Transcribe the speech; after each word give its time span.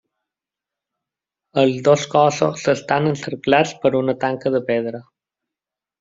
Els 1.63 1.75
dos 1.89 2.05
cossos 2.15 2.63
estan 2.75 3.09
encerclats 3.13 3.73
per 3.83 3.91
una 4.03 4.15
tanca 4.25 4.53
de 4.57 4.63
pedra. 4.75 5.03